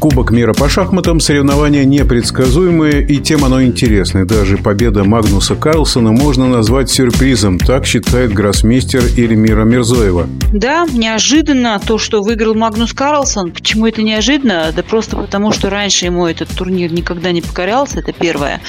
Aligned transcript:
Кубок 0.00 0.30
мира 0.30 0.54
по 0.54 0.66
шахматам– 0.66 1.20
соревнование 1.20 1.84
непредсказуемое, 1.84 3.02
и 3.02 3.18
тем 3.18 3.44
оно 3.44 3.62
интересное. 3.62 4.24
Даже 4.24 4.56
победа 4.56 5.04
Магнуса 5.04 5.54
Карлсона 5.54 6.10
можно 6.10 6.48
назвать 6.48 6.88
сюрпризом, 6.88 7.58
так 7.58 7.84
считает 7.84 8.32
гроссмейстер 8.32 9.02
Эльмира 9.18 9.64
Мирзоева. 9.64 10.26
Да, 10.54 10.86
неожиданно 10.90 11.78
то, 11.86 11.98
что 11.98 12.22
выиграл 12.22 12.54
Магнус 12.54 12.94
Карлсон. 12.94 13.50
Почему 13.50 13.86
это 13.86 14.00
неожиданно? 14.00 14.72
Да 14.74 14.82
просто 14.82 15.16
потому, 15.16 15.52
что 15.52 15.68
раньше 15.68 16.06
ему 16.06 16.26
этот 16.26 16.48
турнир 16.48 16.90
никогда 16.90 17.30
не 17.30 17.42
покорялся, 17.42 17.98
это 17.98 18.14
первое. 18.14 18.62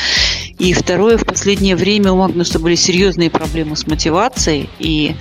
И 0.60 0.74
второе, 0.74 1.18
в 1.18 1.24
последнее 1.24 1.78
время 1.78 2.12
у 2.12 2.18
Магнуса 2.18 2.60
были 2.60 2.76
серьезные 2.76 3.30
проблемы 3.30 3.78
с 3.78 3.88
мотивацией, 3.88 4.70
и 4.80 5.16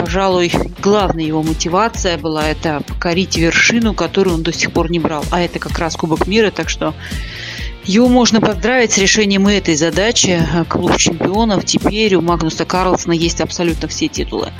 пожалуй, 0.00 0.52
главная 0.82 1.24
его 1.24 1.42
мотивация 1.42 2.18
была 2.18 2.48
это 2.48 2.82
покорить 2.86 3.36
вершину, 3.36 3.94
которую 3.94 4.36
он 4.36 4.42
до 4.42 4.52
сих 4.52 4.72
пор 4.72 4.90
не 4.90 4.98
брал. 4.98 5.24
А 5.30 5.40
это 5.40 5.58
как 5.58 5.78
раз 5.78 5.96
Кубок 5.96 6.26
мира, 6.26 6.50
так 6.50 6.68
что 6.68 6.94
его 7.84 8.08
можно 8.08 8.40
поздравить 8.40 8.92
с 8.92 8.98
решением 8.98 9.46
этой 9.46 9.74
задачи. 9.74 10.40
Клуб 10.68 10.96
чемпионов 10.96 11.64
теперь 11.64 12.14
у 12.14 12.20
Магнуса 12.20 12.64
Карлсона 12.64 13.12
есть 13.12 13.40
абсолютно 13.40 13.88
все 13.88 14.08
титулы. 14.08 14.52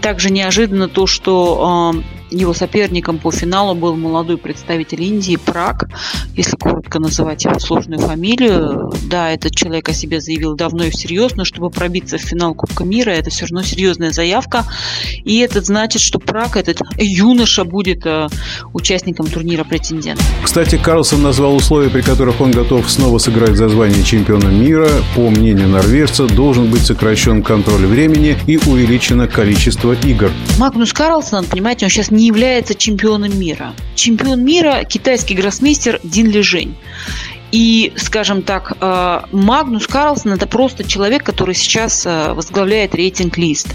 Также 0.00 0.30
неожиданно 0.30 0.88
то, 0.88 1.06
что 1.06 1.92
а, 1.94 1.94
его 2.30 2.54
соперником 2.54 3.18
по 3.18 3.30
финалу 3.30 3.74
был 3.74 3.96
молодой 3.96 4.36
представитель 4.36 5.02
Индии 5.02 5.36
Прак, 5.36 5.88
если 6.34 6.56
коротко 6.56 6.98
называть 6.98 7.44
его 7.44 7.58
сложную 7.58 8.00
фамилию. 8.00 8.92
Да, 9.04 9.30
этот 9.30 9.54
человек 9.54 9.88
о 9.88 9.92
себе 9.92 10.20
заявил 10.20 10.54
давно 10.54 10.84
и 10.84 10.90
всерьез, 10.90 11.34
но 11.36 11.44
чтобы 11.44 11.70
пробиться 11.70 12.18
в 12.18 12.22
финал 12.22 12.54
Кубка 12.54 12.84
мира, 12.84 13.10
это 13.10 13.30
все 13.30 13.46
равно 13.46 13.62
серьезная 13.62 14.10
заявка. 14.10 14.64
И 15.24 15.38
это 15.38 15.60
значит, 15.60 16.02
что 16.02 16.18
Прак, 16.18 16.56
этот 16.56 16.80
юноша, 16.98 17.64
будет 17.64 18.06
э, 18.06 18.28
участником 18.72 19.26
турнира 19.26 19.64
претендент. 19.64 20.20
Кстати, 20.42 20.76
Карлсон 20.76 21.22
назвал 21.22 21.56
условия, 21.56 21.90
при 21.90 22.02
которых 22.02 22.40
он 22.40 22.50
готов 22.50 22.90
снова 22.90 23.18
сыграть 23.18 23.56
за 23.56 23.68
звание 23.68 24.02
чемпиона 24.02 24.48
мира. 24.48 24.88
По 25.14 25.28
мнению 25.30 25.68
норвежца, 25.68 26.26
должен 26.26 26.70
быть 26.70 26.82
сокращен 26.82 27.42
контроль 27.42 27.86
времени 27.86 28.36
и 28.46 28.56
увеличено 28.56 29.28
количество 29.28 29.92
игр. 29.92 30.30
Магнус 30.58 30.92
Карлсон, 30.92 31.44
понимаете, 31.44 31.86
он 31.86 31.90
сейчас 31.90 32.10
не 32.16 32.26
является 32.26 32.74
чемпионом 32.74 33.38
мира. 33.38 33.74
Чемпион 33.94 34.44
мира– 34.44 34.84
китайский 34.88 35.34
гроссмейстер 35.34 36.00
Дин 36.02 36.30
Лежень. 36.30 36.74
И, 37.52 37.92
скажем 37.96 38.42
так, 38.42 38.72
э, 38.80 39.20
Магнус 39.30 39.86
Карлсон– 39.86 40.32
это 40.34 40.46
просто 40.46 40.82
человек, 40.82 41.22
который 41.22 41.54
сейчас 41.54 42.04
э, 42.04 42.32
возглавляет 42.32 42.94
рейтинг-лист. 42.94 43.68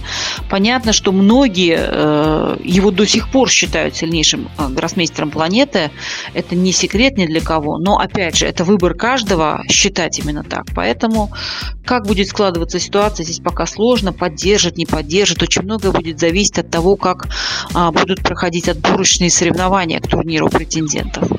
Понятно, 0.50 0.92
что 0.92 1.12
многие 1.12 1.78
э, 1.80 2.41
его 2.64 2.92
до 2.92 3.06
сих 3.06 3.30
пор 3.30 3.50
считают 3.50 3.96
сильнейшим 3.96 4.50
гроссмейстером 4.70 5.32
планеты. 5.32 5.92
Это 6.34 6.56
не 6.56 6.72
секрет 6.72 7.18
ни 7.18 7.26
для 7.26 7.42
кого. 7.42 7.78
Но, 7.78 7.98
опять 7.98 8.38
же, 8.38 8.46
это 8.46 8.64
выбор 8.64 8.94
каждого 8.94 9.64
считать 9.70 10.20
именно 10.20 10.44
так. 10.44 10.66
Поэтому 10.76 11.32
как 11.86 12.06
будет 12.06 12.28
складываться 12.28 12.80
ситуация, 12.80 13.24
здесь 13.24 13.40
пока 13.40 13.66
сложно. 13.66 14.14
Поддержит, 14.14 14.78
не 14.78 14.86
поддержит. 14.86 15.42
Очень 15.44 15.64
многое 15.64 15.92
будет 15.92 16.20
зависеть 16.20 16.60
от 16.60 16.70
того, 16.70 16.96
как 16.96 17.28
будут 17.74 18.22
проходить 18.22 18.70
отборочные 18.70 19.30
соревнования 19.30 20.00
к 20.00 20.08
турниру 20.08 20.50
претендентов. 20.50 21.30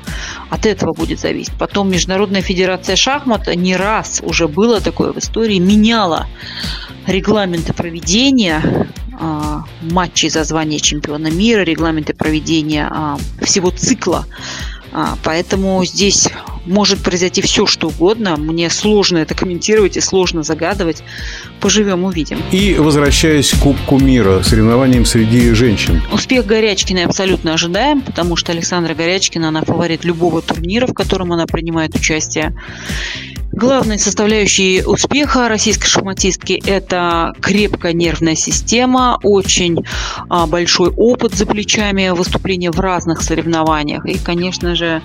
От 0.49 0.65
этого 0.65 0.93
будет 0.93 1.19
зависеть. 1.19 1.53
Потом 1.57 1.89
Международная 1.89 2.41
федерация 2.41 2.95
шахмата 2.95 3.55
не 3.55 3.75
раз 3.75 4.21
уже 4.23 4.47
было 4.47 4.81
такое 4.81 5.13
в 5.13 5.17
истории, 5.17 5.59
меняла 5.59 6.27
регламенты 7.07 7.73
проведения 7.73 8.61
а, 8.63 9.02
матчей 9.81 10.29
за 10.29 10.43
звание 10.43 10.79
чемпиона 10.79 11.27
мира, 11.27 11.61
регламенты 11.61 12.13
проведения 12.13 12.87
а, 12.89 13.17
всего 13.41 13.69
цикла. 13.71 14.25
А, 14.91 15.17
поэтому 15.23 15.83
здесь 15.85 16.29
может 16.65 16.99
произойти 16.99 17.41
все, 17.41 17.65
что 17.65 17.87
угодно. 17.87 18.37
Мне 18.37 18.69
сложно 18.69 19.17
это 19.17 19.33
комментировать 19.33 19.97
и 19.97 20.01
сложно 20.01 20.43
загадывать. 20.43 21.03
Поживем, 21.59 22.03
увидим. 22.03 22.39
И 22.51 22.75
возвращаясь 22.75 23.51
к 23.51 23.59
Кубку 23.59 23.97
мира, 23.97 24.43
соревнованиям 24.43 25.05
среди 25.05 25.51
женщин. 25.53 26.01
Успех 26.11 26.45
Горячкиной 26.45 27.05
абсолютно 27.05 27.53
ожидаем, 27.53 28.01
потому 28.01 28.35
что 28.35 28.51
Александра 28.51 28.93
Горячкина, 28.93 29.49
она 29.49 29.63
фаворит 29.63 30.05
любого 30.05 30.41
турнира, 30.41 30.85
в 30.85 30.93
котором 30.93 31.33
она 31.33 31.47
принимает 31.47 31.95
участие. 31.95 32.55
Главной 33.55 33.99
составляющей 33.99 34.81
успеха 34.83 35.47
российской 35.47 35.85
шахматистки– 35.85 36.59
это 36.65 37.33
крепкая 37.39 37.93
нервная 37.93 38.33
система, 38.33 39.19
очень 39.21 39.77
а, 40.27 40.47
большой 40.47 40.89
опыт 40.89 41.35
за 41.35 41.45
плечами, 41.45 42.09
выступления 42.09 42.71
в 42.71 42.79
разных 42.79 43.21
соревнованиях 43.21 44.07
и, 44.07 44.17
конечно 44.17 44.73
же, 44.73 45.03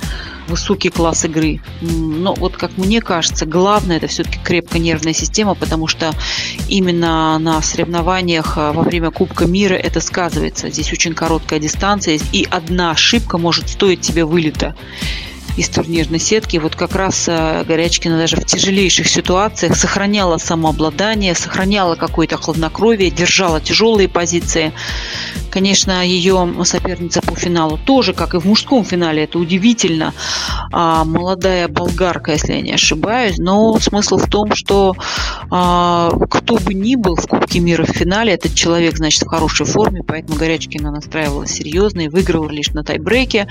высокий 0.48 0.88
класс 0.88 1.26
игры. 1.26 1.60
Но 1.82 2.32
вот 2.32 2.56
как 2.56 2.70
мне 2.78 3.02
кажется, 3.02 3.44
главное– 3.44 3.96
это 3.98 4.06
все-таки 4.06 4.38
крепкая 4.42 4.80
нервная 4.80 5.12
система, 5.12 5.54
потому 5.54 5.86
что 5.86 6.14
именно 6.70 7.38
на 7.38 7.60
соревнованиях 7.60 8.56
а, 8.56 8.72
во 8.72 8.82
время 8.82 9.10
Кубка 9.10 9.44
мира 9.44 9.74
это 9.74 10.00
сказывается. 10.00 10.70
Здесь 10.70 10.90
очень 10.90 11.12
короткая 11.12 11.60
дистанция, 11.60 12.18
и 12.32 12.46
одна 12.50 12.92
ошибка 12.92 13.36
может 13.36 13.68
стоить 13.68 14.00
тебе 14.00 14.24
вылета 14.24 14.74
из 15.58 15.68
турнирной 15.68 16.20
сетки. 16.20 16.56
Вот 16.58 16.76
как 16.76 16.94
раз 16.94 17.26
э, 17.28 17.64
Горячкина 17.66 18.16
даже 18.16 18.36
в 18.36 18.44
тяжелейших 18.44 19.08
ситуациях 19.08 19.76
сохраняла 19.76 20.38
самообладание, 20.38 21.34
сохраняла 21.34 21.96
какое-то 21.96 22.36
хладнокровие, 22.36 23.10
держала 23.10 23.60
тяжелые 23.60 24.08
позиции. 24.08 24.72
Конечно, 25.50 26.06
ее 26.06 26.54
соперница 26.62 27.22
по 27.22 27.34
финалу 27.34 27.76
тоже, 27.84 28.12
как 28.12 28.34
и 28.34 28.38
в 28.38 28.44
мужском 28.44 28.84
финале, 28.84 29.24
это 29.24 29.38
удивительно. 29.38 30.14
А, 30.72 31.04
молодая 31.04 31.66
болгарка, 31.66 32.32
если 32.32 32.52
я 32.52 32.60
не 32.60 32.74
ошибаюсь. 32.74 33.38
Но 33.38 33.78
смысл 33.80 34.18
в 34.18 34.28
том, 34.28 34.54
что 34.54 34.94
а, 35.50 36.10
кто 36.48 36.56
бы 36.56 36.72
ни 36.72 36.94
был 36.94 37.14
в 37.14 37.26
Кубке 37.26 37.60
мира 37.60 37.84
в 37.84 37.90
финале, 37.90 38.32
этот 38.32 38.54
человек, 38.54 38.96
значит, 38.96 39.22
в 39.22 39.26
хорошей 39.26 39.66
форме, 39.66 40.02
поэтому 40.02 40.38
Горячкина 40.38 40.90
настраивала 40.90 41.46
серьезно 41.46 42.00
и 42.00 42.08
выигрывала 42.08 42.48
лишь 42.48 42.70
на 42.70 42.82
тайбрейке. 42.82 43.48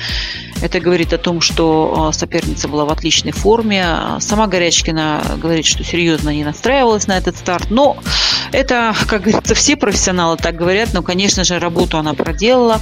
Это 0.63 0.80
говорит 0.80 1.13
о 1.13 1.19
том, 1.19 1.40
что 1.40 2.08
а, 2.08 2.12
соперница 2.12 2.68
была 2.68 2.85
в 2.85 2.90
отличной 2.90 3.34
форме. 3.34 3.85
Сама 4.19 4.47
Горячкина 4.47 5.38
говорит, 5.40 5.68
что 5.68 5.84
серьезно 5.84 6.31
не 6.31 6.44
настраивалась 6.44 7.06
на 7.06 7.19
этот 7.19 7.38
старт. 7.38 7.68
Но 7.69 7.97
это, 8.52 8.96
как 9.08 9.24
говорится, 9.24 9.56
все 9.56 9.75
профессионалы 9.75 10.38
так 10.38 10.56
говорят, 10.56 10.90
но, 10.94 11.02
конечно 11.02 11.44
же, 11.44 11.59
работу 11.59 11.97
она 11.97 12.13
проделала 12.13 12.81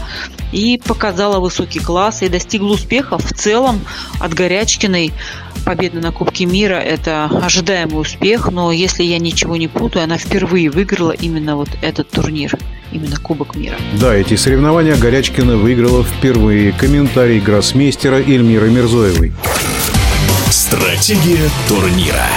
и 0.51 0.79
показала 0.83 1.39
высокий 1.39 1.79
класс 1.79 2.21
и 2.21 2.29
достигла 2.29 2.73
успеха 2.73 3.17
в 3.17 3.33
целом 3.33 3.81
от 4.19 4.33
Горячкиной. 4.33 5.13
Победа 5.65 5.99
на 5.99 6.11
Кубке 6.11 6.45
мира– 6.45 6.75
это 6.75 7.25
ожидаемый 7.25 7.99
успех, 7.99 8.51
но 8.51 8.71
если 8.71 9.03
я 9.03 9.17
ничего 9.17 9.55
не 9.55 9.67
путаю, 9.67 10.03
она 10.03 10.17
впервые 10.17 10.69
выиграла 10.69 11.11
именно 11.11 11.55
вот 11.55 11.69
этот 11.81 12.09
турнир 12.11 12.55
именно 12.91 13.17
Кубок 13.17 13.55
мира. 13.55 13.75
Да, 13.99 14.13
эти 14.13 14.35
соревнования 14.35 14.95
Горячкина 14.95 15.57
выиграла 15.57 16.03
впервые. 16.03 16.71
Комментарий 16.71 17.39
гроссмейстера 17.39 18.17
Эльмиры 18.17 18.69
Мирзоевой. 18.69 19.33
Стратегия 20.49 21.49
турнира. 21.67 22.27